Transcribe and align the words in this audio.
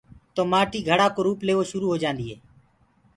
تو 0.35 0.41
مآٽي 0.51 0.79
گھڙآ 0.89 1.07
ڪو 1.15 1.21
روُپ 1.25 1.39
ليوو 1.47 1.63
شُرو 1.69 1.87
هوجآندي 1.91 2.25
هي۔ 2.31 2.37